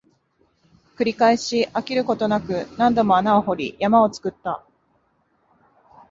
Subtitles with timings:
[0.97, 4.65] 繰り返し、飽きることなく、何度も穴を掘り、山を作った